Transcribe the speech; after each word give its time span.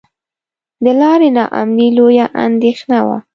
د 0.83 0.85
لارې 0.99 1.29
نا 1.37 1.43
امني 1.59 1.87
لویه 1.97 2.25
اندېښنه 2.45 2.99
وه. 3.07 3.17